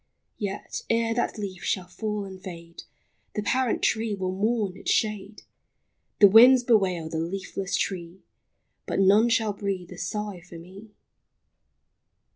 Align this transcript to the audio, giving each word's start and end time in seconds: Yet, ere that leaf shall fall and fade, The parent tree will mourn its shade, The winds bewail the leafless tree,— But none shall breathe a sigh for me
Yet, 0.39 0.81
ere 0.89 1.13
that 1.13 1.37
leaf 1.37 1.63
shall 1.63 1.85
fall 1.85 2.25
and 2.25 2.41
fade, 2.41 2.85
The 3.35 3.43
parent 3.43 3.83
tree 3.83 4.15
will 4.15 4.31
mourn 4.31 4.75
its 4.75 4.89
shade, 4.89 5.43
The 6.19 6.27
winds 6.27 6.63
bewail 6.63 7.07
the 7.07 7.19
leafless 7.19 7.75
tree,— 7.75 8.23
But 8.87 8.99
none 8.99 9.29
shall 9.29 9.53
breathe 9.53 9.91
a 9.91 9.99
sigh 9.99 10.41
for 10.41 10.57
me 10.57 10.89